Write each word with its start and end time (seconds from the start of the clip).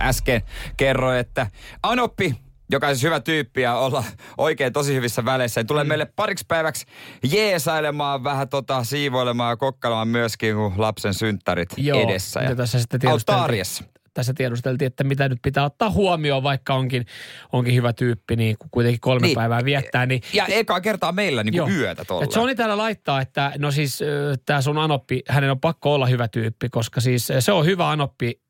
Äsken 0.00 0.42
kerroin, 0.76 1.18
että 1.18 1.46
Anoppi, 1.82 2.34
joka 2.70 2.88
on 2.88 2.94
siis 2.94 3.02
hyvä 3.02 3.20
tyyppi 3.20 3.62
ja 3.62 3.74
olla 3.74 4.04
oikein 4.38 4.72
tosi 4.72 4.94
hyvissä 4.94 5.24
väleissä, 5.24 5.64
tulee 5.64 5.84
mm. 5.84 5.88
meille 5.88 6.06
pariksi 6.16 6.44
päiväksi 6.48 6.86
jeesailemaan, 7.30 8.24
vähän 8.24 8.48
tota, 8.48 8.84
siivoilemaan 8.84 9.52
ja 9.52 9.56
kokkailemaan 9.56 10.08
myöskin, 10.08 10.54
kun 10.54 10.72
lapsen 10.76 11.14
synttärit 11.14 11.68
edessä. 12.04 12.40
mitä 12.40 12.54
tässä 12.54 12.78
sitten 12.78 13.00
arjessa. 13.28 13.84
Tässä 14.16 14.34
tiedusteltiin, 14.34 14.86
että 14.86 15.04
mitä 15.04 15.28
nyt 15.28 15.38
pitää 15.42 15.64
ottaa 15.64 15.90
huomioon, 15.90 16.42
vaikka 16.42 16.74
onkin, 16.74 17.06
onkin 17.52 17.74
hyvä 17.74 17.92
tyyppi, 17.92 18.36
niin 18.36 18.56
kun 18.58 18.68
kuitenkin 18.70 19.00
kolme 19.00 19.26
Niin. 19.26 19.34
päivää 19.34 19.64
viettää, 19.64 20.06
niin 20.06 20.22
Ja 20.32 20.46
ekaa 20.46 20.80
kertaa 20.80 21.12
meillä 21.12 21.42
niin 21.42 21.62
kuin 21.62 21.76
yötä 21.76 22.04
tuolla. 22.04 22.26
Sony 22.30 22.54
täällä 22.54 22.76
laittaa, 22.76 23.20
että 23.20 23.52
no 23.58 23.70
siis 23.70 24.00
tämä 24.46 24.60
sun 24.60 24.78
Anoppi, 24.78 25.22
hänen 25.28 25.50
on 25.50 25.60
pakko 25.60 25.94
olla 25.94 26.06
hyvä 26.06 26.28
tyyppi, 26.28 26.68
koska 26.68 27.00
siis 27.00 27.28
se 27.38 27.52
on 27.52 27.64
hyvä 27.66 27.90
Anoppi. 27.90 28.40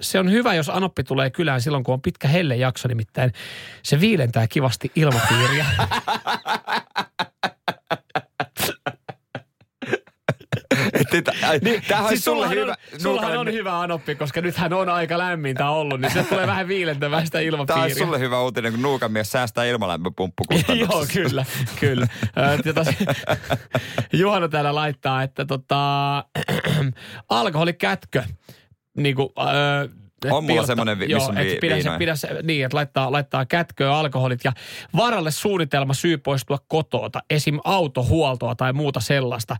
Se 0.00 0.18
on 0.18 0.30
hyvä, 0.30 0.54
jos 0.54 0.68
Anoppi 0.68 1.04
tulee 1.04 1.30
kylään 1.30 1.60
silloin, 1.60 1.84
kun 1.84 1.92
on 1.94 2.02
pitkä 2.02 2.28
hellejakso, 2.28 2.88
nimittäin 2.88 3.32
se 3.82 4.00
viilentää 4.00 4.46
kivasti 4.46 4.92
ilmapiiriä. 4.96 5.66
niin, 11.62 11.82
Tämähän 11.88 12.08
sulle 12.08 12.20
sullahan 12.20 12.56
hyvä. 12.56 12.76
On, 12.92 13.00
sullahan 13.00 13.36
on 13.38 13.52
hyvä 13.52 13.80
Anoppi, 13.80 14.14
koska 14.14 14.40
nythän 14.40 14.72
on 14.72 14.88
aika 14.88 15.18
lämmintä 15.18 15.70
ollut, 15.70 16.00
niin 16.00 16.12
se 16.12 16.24
tulee 16.24 16.46
vähän 16.46 16.68
viilentämään 16.68 17.26
sitä 17.26 17.38
Tämä 17.38 17.48
ilmapiiriä. 17.48 17.82
olisi 17.82 17.98
sulle 17.98 18.18
hyvä 18.18 18.40
uutinen, 18.40 18.72
kun 18.72 18.82
nuukamies 18.82 19.32
säästää 19.32 19.64
ilmalämpöpumppukustannuksista. 19.64 20.94
Joo, 20.96 21.06
kyllä, 21.12 21.44
kyllä. 21.80 22.06
Juhana 24.12 24.48
täällä 24.48 24.74
laittaa, 24.74 25.22
että 25.22 25.44
tota, 25.44 26.24
alkoholikätkö, 27.28 28.22
niin 28.96 29.14
kuin, 29.16 29.28
On 30.32 30.44
mulla 30.44 30.66
semmonen, 30.66 30.98
vi- 30.98 31.14
missä 31.14 31.28
on 31.28 31.36
vi- 31.36 31.58
pidä, 31.60 31.82
se, 31.82 31.90
pidä 31.98 32.16
se, 32.16 32.28
niin, 32.42 32.64
että 32.64 32.76
laittaa, 32.76 33.12
laittaa 33.12 33.46
kätköä 33.46 33.96
alkoholit 33.96 34.40
ja 34.44 34.52
varalle 34.96 35.30
suunnitelma 35.30 35.94
syy 35.94 36.18
poistua 36.18 36.58
kotoota, 36.68 37.20
esim. 37.30 37.58
autohuoltoa 37.64 38.54
tai 38.54 38.72
muuta 38.72 39.00
sellaista. 39.00 39.56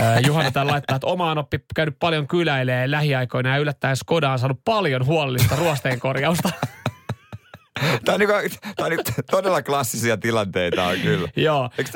Ö, 0.00 0.02
Juhana 0.26 0.50
täällä 0.50 0.72
laittaa, 0.72 0.96
että 0.96 1.06
oma 1.06 1.30
on 1.30 1.38
oppi 1.38 1.60
käynyt 1.74 1.96
paljon 1.98 2.26
kyläilee 2.28 2.90
lähiaikoina 2.90 3.50
ja 3.50 3.56
yllättäen 3.58 3.96
Skoda 3.96 4.30
on 4.30 4.38
saanut 4.38 4.60
paljon 4.64 5.06
huolellista 5.06 5.56
ruosteenkorjausta. 5.56 6.50
Tämä 8.06 8.14
on, 8.14 8.20
niinku, 8.20 8.58
tämä 8.76 8.86
on 8.86 8.90
niinku 8.90 9.10
todella 9.30 9.62
klassisia 9.62 10.16
tilanteita 10.16 10.84
on 10.84 10.98
kyllä. 10.98 11.28
Joo. 11.36 11.70
Mitäs 11.78 11.92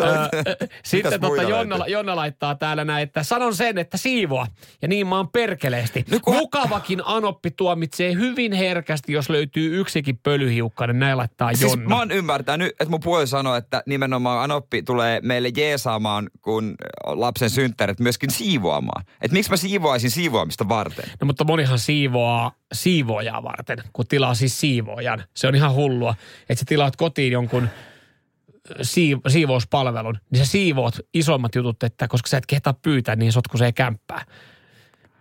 Sitten 0.84 1.20
tota 1.20 1.42
Jonna? 1.42 1.86
Jonna 1.86 2.16
laittaa 2.16 2.54
täällä 2.54 2.84
näin, 2.84 3.02
että 3.02 3.22
sanon 3.22 3.54
sen, 3.54 3.78
että 3.78 3.96
siivoa. 3.96 4.46
Ja 4.82 4.88
niin 4.88 5.06
mä 5.06 5.16
oon 5.16 5.28
perkeleesti. 5.28 6.04
No 6.10 6.18
kun- 6.22 6.34
Mukavakin 6.36 7.02
anoppi 7.04 7.50
tuomitsee 7.50 8.14
hyvin 8.14 8.52
herkästi, 8.52 9.12
jos 9.12 9.30
löytyy 9.30 9.80
yksikin 9.80 10.18
pölyhiukkanen. 10.18 10.98
Näin 10.98 11.16
laittaa 11.16 11.54
Siis 11.54 11.70
Jonna. 11.72 11.88
mä 11.88 11.98
oon 11.98 12.10
ymmärtänyt, 12.10 12.68
että 12.68 12.88
mun 12.88 13.00
puoli 13.00 13.26
sanoo, 13.26 13.54
että 13.56 13.82
nimenomaan 13.86 14.44
Anoppi 14.44 14.82
tulee 14.82 15.20
meille 15.22 15.50
jeesaamaan, 15.56 16.30
kun 16.40 16.74
lapsen 17.06 17.50
synttärit 17.50 18.00
myöskin 18.00 18.30
siivoamaan. 18.30 19.04
Että 19.22 19.32
miksi 19.32 19.50
mä 19.50 19.56
siivoaisin 19.56 20.10
siivoamista 20.10 20.68
varten? 20.68 21.04
No 21.20 21.24
mutta 21.26 21.44
monihan 21.44 21.78
siivoaa 21.78 22.59
siivoojaa 22.72 23.42
varten, 23.42 23.78
kun 23.92 24.06
tilaa 24.06 24.34
siis 24.34 24.60
siivoojan. 24.60 25.24
Se 25.36 25.48
on 25.48 25.54
ihan 25.54 25.74
hullua, 25.74 26.14
että 26.40 26.60
sä 26.60 26.64
tilaat 26.68 26.96
kotiin 26.96 27.32
jonkun 27.32 27.68
siiv- 28.82 29.30
siivouspalvelun, 29.30 30.18
niin 30.30 30.44
sä 30.44 30.50
siivoot 30.50 30.94
isommat 31.14 31.54
jutut, 31.54 31.82
että 31.82 32.08
koska 32.08 32.28
sä 32.28 32.36
et 32.36 32.46
kehtaa 32.46 32.74
pyytää, 32.82 33.16
niin 33.16 33.32
sotkusee 33.32 33.72
kämppää. 33.72 34.24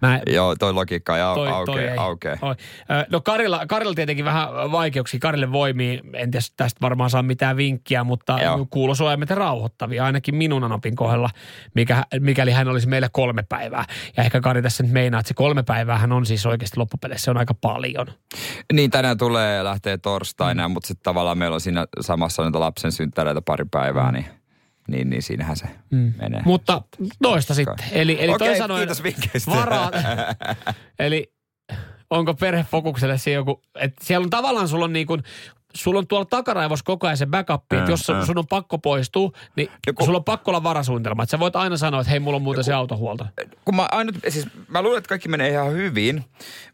Mä, 0.02 0.20
Joo, 0.28 0.56
toi 0.56 0.74
logiikka 0.74 1.14
au- 1.14 1.36
Toi- 1.36 1.48
toi 1.48 1.58
aukee, 1.58 1.92
ei. 1.92 1.98
aukee. 1.98 2.38
Oi. 2.42 2.56
Ö, 2.92 3.06
No 3.12 3.22
Karilla, 3.22 3.66
Karilla 3.68 3.94
tietenkin 3.94 4.26
vähän 4.26 4.50
vaikeuksia. 4.72 5.20
Karille 5.20 5.52
voimii, 5.52 6.02
en 6.14 6.32
tiedä 6.32 6.46
tästä 6.58 6.78
varmaan 6.82 7.10
saa 7.10 7.24
mitään 7.24 7.58
vinkkiä, 7.58 8.04
mutta 8.04 8.38
kuulosuojaimet 8.70 9.30
rauhoittavia, 9.32 10.06
ainakin 10.06 10.36
minun 10.36 10.64
anopin 10.64 10.96
kohdalla, 10.96 11.30
mikä, 11.76 12.04
mikäli 12.20 12.52
hän 12.52 12.68
olisi 12.68 12.88
meillä 12.88 13.10
kolme 13.12 13.44
päivää. 13.50 13.86
Ja 14.18 14.24
ehkä 14.24 14.42
Kari 14.42 14.62
tässä 14.62 14.84
nyt 14.84 14.92
meinaa, 14.92 15.20
että 15.20 15.28
se 15.28 15.34
kolme 15.34 15.64
päivää 15.64 15.98
hän 15.98 16.12
on 16.12 16.26
siis 16.26 16.46
oikeasti 16.46 16.78
loppupeleissä, 16.78 17.26
se 17.26 17.32
on 17.32 17.38
aika 17.38 17.54
paljon. 17.54 18.08
Niin 18.74 18.92
tänään 18.92 19.18
tulee 19.18 19.64
lähtee 19.64 19.98
torstaina, 19.98 20.68
mm. 20.68 20.72
mutta 20.72 20.88
sitten 20.88 21.04
tavallaan 21.04 21.38
meillä 21.38 21.54
on 21.54 21.62
siinä 21.62 21.86
samassa 22.02 22.44
niitä 22.44 22.60
lapsen 22.60 22.92
synttäreitä 22.92 23.42
pari 23.42 23.66
päivää, 23.72 24.12
niin, 24.12 24.26
niin, 24.90 25.10
niin 25.10 25.22
siinähän 25.24 25.56
se 25.58 25.66
mm. 25.92 26.14
menee. 26.18 26.42
Mutta 26.46 26.82
toista 27.22 27.54
sitten. 27.54 27.86
Eli, 27.92 28.18
eli 28.20 28.32
Okei, 28.32 28.58
sanoen 28.58 28.80
kiitos 28.80 29.04
vinkkeistä. 29.04 29.52
Varaa, 29.52 29.92
eli 31.00 31.34
onko 32.10 32.34
perhefokukselle 32.34 33.18
se 33.18 33.32
joku, 33.32 33.62
että 33.76 34.06
siellä 34.06 34.24
on 34.24 34.30
tavallaan 34.30 34.68
sulla 34.68 34.86
on 34.86 34.94
niin 34.94 35.08
kuin, 35.08 35.24
sulla 35.76 36.00
on 36.00 36.08
tuolla 36.08 36.26
takaraivossa 36.26 36.86
koko 36.86 37.08
ajan 37.08 37.18
se 37.18 37.26
backup, 37.26 37.62
että 37.74 37.84
Äh, 37.84 37.90
jos 37.90 38.10
äh. 38.10 38.26
sun 38.26 38.38
on 38.38 38.48
pakko 38.48 38.78
poistua, 38.78 39.32
niin 39.56 39.70
kun- 39.96 40.06
sulla 40.06 40.18
on 40.18 40.24
pakko 40.24 40.52
olla 40.52 40.64
varasuunnitelma. 40.64 41.24
Että 41.24 41.32
sä 41.32 41.40
voit 41.40 41.56
aina 41.56 41.78
sanoa, 41.78 42.02
että 42.02 42.12
hei, 42.12 42.20
mulla 42.20 42.36
on 42.36 42.42
muuten 42.42 42.64
se 42.64 42.74
autohuolto. 42.74 43.26
kun 43.66 43.76
mä 43.76 43.88
ainut, 43.92 44.16
siis 44.30 44.48
mä 44.68 44.82
luulen, 44.82 44.98
että 44.98 45.10
kaikki 45.10 45.30
menee 45.30 45.50
ihan 45.50 45.74
hyvin, 45.74 46.24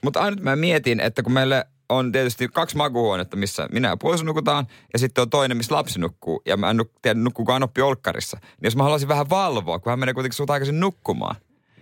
mutta 0.04 0.20
ainut 0.20 0.42
mä 0.42 0.56
mietin, 0.56 1.00
että 1.00 1.24
kun 1.24 1.34
meille 1.34 1.66
on 1.90 2.12
tietysti 2.12 2.48
kaksi 2.48 2.78
makuuhuonetta, 2.78 3.38
missä 3.38 3.68
minä 3.72 3.88
ja 3.88 3.98
puoliso 3.98 4.24
nukutaan, 4.24 4.68
ja 4.94 5.00
sitten 5.00 5.22
on 5.22 5.30
toinen, 5.30 5.58
missä 5.58 5.76
lapsi 5.76 6.00
nukkuu, 6.00 6.42
ja 6.46 6.58
mä 6.58 6.70
en 6.70 6.80
nuk- 6.80 7.00
tiedä, 7.02 7.20
nukkuuko 7.20 7.54
Anoppi 7.54 7.82
olkkarissa. 7.82 8.38
Niin 8.42 8.56
jos 8.64 8.76
mä 8.76 8.84
haluaisin 8.84 9.08
vähän 9.08 9.30
valvoa, 9.30 9.80
kun 9.80 9.90
hän 9.90 10.00
menee 10.00 10.14
kuitenkin 10.14 10.36
suht 10.36 10.50
aikaisin 10.50 10.80
nukkumaan. 10.80 11.36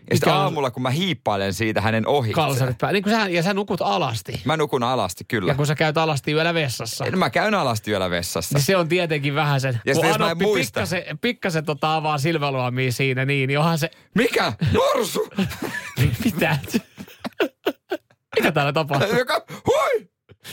Ja 0.09 0.15
sitten 0.15 0.33
aamulla, 0.33 0.71
kun 0.71 0.83
mä 0.83 0.89
hiippailen 0.89 1.53
siitä 1.53 1.81
hänen 1.81 2.07
ohi. 2.07 2.31
Kalsarit 2.33 2.77
päällä. 2.77 2.99
Niin 2.99 3.35
ja 3.35 3.43
sä 3.43 3.53
nukut 3.53 3.81
alasti. 3.81 4.41
Mä 4.45 4.57
nukun 4.57 4.83
alasti, 4.83 5.23
kyllä. 5.27 5.51
Ja 5.51 5.55
kun 5.55 5.67
sä 5.67 5.75
käyt 5.75 5.97
alasti 5.97 6.31
yöllä 6.31 6.53
vessassa. 6.53 7.05
No 7.05 7.17
mä 7.17 7.29
käyn 7.29 7.53
alasti 7.53 7.91
yöllä 7.91 8.09
vessassa. 8.09 8.57
Niin 8.57 8.65
se 8.65 8.77
on 8.77 8.87
tietenkin 8.87 9.35
vähän 9.35 9.61
sen. 9.61 9.81
Ja 9.85 9.93
kun 9.93 10.05
mä 10.05 10.15
en 10.15 10.21
Anoppi 10.21 10.45
muista. 10.45 10.79
pikkasen, 10.79 11.19
pikkasen 11.19 11.65
tota 11.65 11.95
avaa 11.95 12.17
silmäluomia 12.17 12.91
siinä, 12.91 13.25
niin, 13.25 13.47
niin 13.47 13.59
onhan 13.59 13.77
se... 13.77 13.91
Mikä? 14.15 14.53
Norsu! 14.73 15.29
Mitä? 16.25 16.57
Mikä 18.35 18.51
täällä 18.51 18.73
tapahtuu? 18.73 19.17
Joka! 19.17 19.42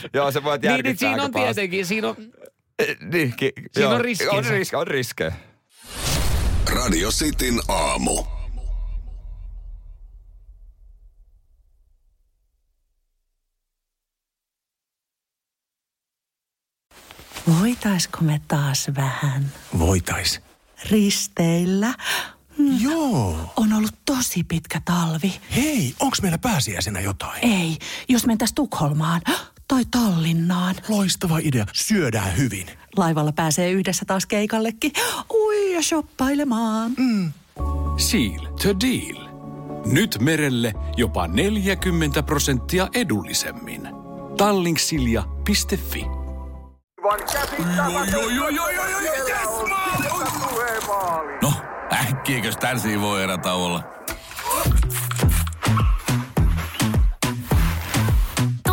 Joo, 0.13 0.31
se 0.31 0.43
voi 0.43 0.57
Niin, 0.57 0.69
järkyttää 0.69 0.91
niin 0.91 0.97
siinä 0.99 1.11
aika 1.11 1.23
on 1.23 1.31
pahasti. 1.31 1.53
tietenkin, 1.53 1.85
siinä 1.85 2.07
on, 2.07 2.15
Niin, 3.11 3.33
ki- 3.37 3.53
Siinä 3.57 3.69
joo. 3.89 3.93
on 3.93 4.01
riskinsä. 4.01 4.31
On, 4.33 4.45
riske, 4.45 4.77
on 4.77 4.87
riskejä. 4.87 5.31
Radio 6.75 7.09
Cityn 7.11 7.59
aamu. 7.67 8.23
Voitaisko 17.59 18.17
me 18.21 18.41
taas 18.47 18.87
vähän 18.97 19.51
Voitais. 19.79 20.41
risteillä? 20.91 21.93
Joo. 22.79 23.53
On 23.55 23.73
ollut 23.73 23.95
tosi 24.05 24.43
pitkä 24.43 24.81
talvi. 24.85 25.39
Hei, 25.55 25.95
onks 25.99 26.21
meillä 26.21 26.37
pääsiäisenä 26.37 26.99
jotain? 27.01 27.39
Ei, 27.45 27.77
jos 28.09 28.25
mentäis 28.25 28.53
Tukholmaan 28.53 29.21
tai 29.71 29.85
Tallinnaan. 29.91 30.75
Loistava 30.87 31.37
idea. 31.37 31.65
Syödään 31.73 32.37
hyvin. 32.37 32.67
Laivalla 32.97 33.31
pääsee 33.31 33.71
yhdessä 33.71 34.05
taas 34.05 34.25
keikallekin. 34.25 34.91
Ui 35.33 35.73
ja 35.73 35.81
shoppailemaan. 35.81 36.91
Seal 37.97 38.45
to 38.45 38.79
deal. 38.79 39.27
Nyt 39.85 40.17
merelle 40.19 40.73
jopa 40.97 41.27
40 41.27 42.23
prosenttia 42.23 42.87
edullisemmin. 42.93 43.87
Tallingsilja.fi 44.37 46.05
No, 51.41 51.53
äkkiäkös 51.93 52.57
tän 52.57 53.01
voi 53.01 53.23
erätauolla? 53.23 53.83